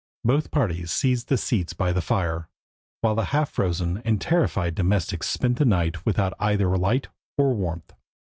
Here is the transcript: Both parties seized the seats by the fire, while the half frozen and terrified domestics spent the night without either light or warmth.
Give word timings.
Both 0.25 0.49
parties 0.49 0.91
seized 0.91 1.27
the 1.29 1.37
seats 1.37 1.73
by 1.73 1.91
the 1.93 2.01
fire, 2.01 2.49
while 3.01 3.13
the 3.13 3.25
half 3.25 3.51
frozen 3.51 3.99
and 4.03 4.19
terrified 4.19 4.73
domestics 4.73 5.29
spent 5.29 5.59
the 5.59 5.63
night 5.65 6.07
without 6.07 6.33
either 6.39 6.75
light 6.75 7.09
or 7.37 7.53
warmth. 7.53 7.93